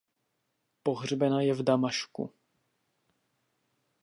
[0.83, 2.31] Pohřbena je v Damašku.